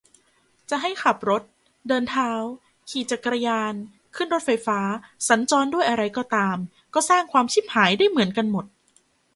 [0.69, 1.41] จะให้ขับรถ
[1.87, 2.31] เดินเท้า
[2.89, 3.73] ขี่จักรยาน
[4.15, 4.79] ขึ้นรถไฟฟ้า
[5.27, 6.57] สัญจรด้วยอะไรก็ตาม
[6.93, 8.65] ก็สร้างความชิบหายได้เหมือนกันหมด